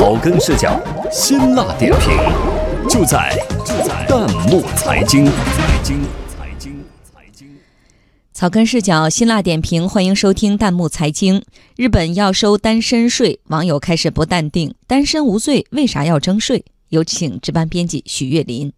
[0.00, 0.80] 草根视角，
[1.12, 2.16] 辛辣点评，
[2.88, 5.26] 就在就在弹幕财经。
[5.26, 7.48] 财经财经财经。
[8.32, 11.44] 草根视角，辛辣点评，欢迎收听弹幕财经。
[11.76, 16.64] 日本要收单身税，网友开始不淡定：单身无罪，为啥要征税？
[16.88, 18.72] 有请值班编辑许月林。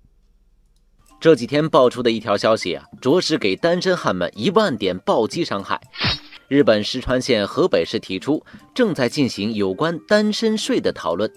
[1.20, 5.80] 这几天爆出的一条消息啊，着实给单身汉们一万点暴击伤害。
[6.48, 11.30] 日本石川县河北市提出正在进行有关单身税的讨论。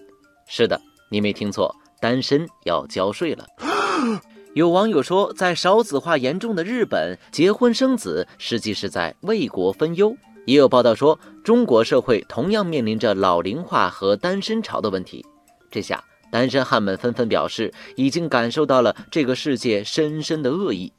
[0.48, 3.46] 是的，你没听错，单身要交税了。
[4.54, 10.16] 有网友说，在少子化严重的日本，结婚生子实际是在为国分忧。
[10.46, 15.26] 也有报道说，中国社会同样面临着老龄化和单身潮的问题。
[15.72, 20.94] 这下，单身汉们纷纷表示，已经感受到了这个世界深深的恶意。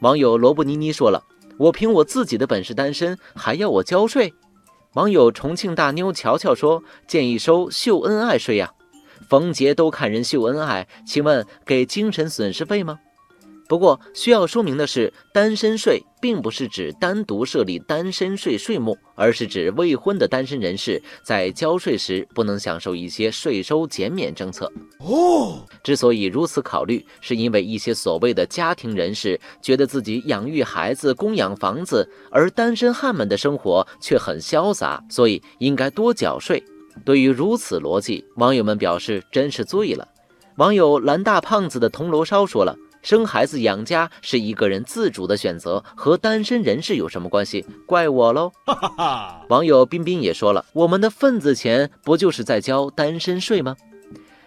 [0.00, 1.22] 网友罗布尼尼说了。
[1.58, 4.32] 我凭我自己的本事单身，还要我交税？
[4.94, 8.70] 网友重庆大妞乔乔说：“建议收秀恩爱税呀，
[9.28, 12.98] 逢节都看人秀恩爱，请问给精神损失费吗？”
[13.68, 24.72] 不过需要说明的是，单身税并不是指单独设立单身税税目，而是指未婚的单身人士在交税时不能享受一些税收减免政策。
[25.00, 36.64] 哦，之所以如此考虑，是因为一些所谓的家庭人士觉得自己养育孩子、供养房子，而单身汉们的生活却很潇洒，所以应该多缴税。
[37.04, 40.08] 对于如此逻辑，网友们表示真是醉了。
[40.56, 42.74] 网友蓝大胖子的铜锣烧说了。
[43.02, 47.64] 生孩子养家是一个人自主的选择，和单身人士有什么关系？
[47.86, 48.52] 怪我喽！
[49.48, 53.76] 网友彬彬也说了，我们的份子钱不就是在交单身税吗？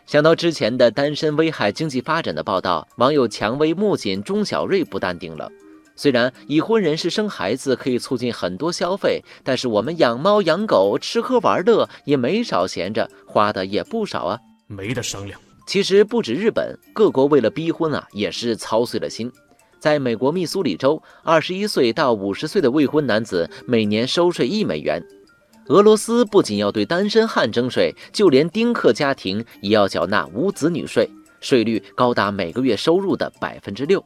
[0.05, 5.49] 想到之前的单身危害经济发展的报道，网友蔷薇木槿钟小瑞不淡定了。
[5.95, 15.39] 虽然已婚人士生孩子可以促进很多消费，但是我们养猫养狗、吃喝玩乐也没少闲着，花的也不少啊，没得商量。
[15.71, 19.31] 其实不止日本，各国为了逼婚啊，也是操碎了心。
[19.79, 25.01] 在美国密苏里州，二十一岁到五十岁的未婚男子每年收税一美元。
[25.67, 34.03] 俄罗斯不仅要对单身汉征税，就连丁克家庭也要缴纳无子女税，税率高达每个月收入的百分之六。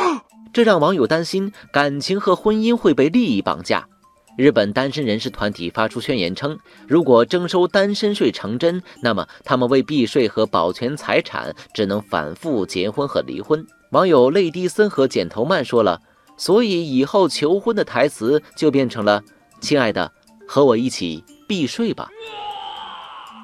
[0.52, 3.88] 这让网友担心，感情和婚姻会被利益绑架。
[4.36, 13.66] 日本单身人士团体发出宣言称，如果征收单身税成真，那么他们为避税和保全财产，只能反复结婚和离婚。
[13.92, 16.00] 网友泪滴森和剪头曼说了，
[16.36, 19.22] 所以以后求婚的台词就变成了
[19.60, 20.12] “亲爱的，
[20.46, 22.08] 和我一起避税吧”。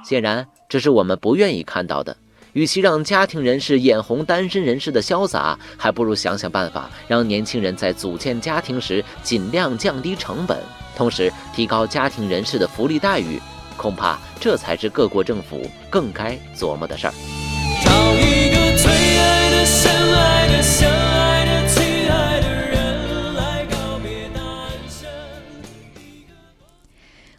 [0.05, 2.17] 显然，这是我们不愿意看到的。
[2.53, 10.59] 与其让家庭人士眼红单身人士的潇洒，还不如想想办法，让年轻人在组建家庭时尽量降低成本。
[10.95, 13.41] 同时提高家庭人士的福利待遇，
[13.77, 17.42] 恐怕这才是各国政府更该琢磨的事儿。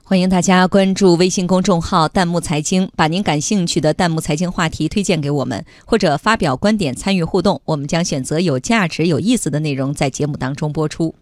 [0.06, 11.16] 欢迎大家关注微信公众号“弹幕财经”，把您感兴趣的弹幕财经话题推荐给我们，或者发表观点参与互动，我们将选择有价值、有意思的内容在节目当中播出。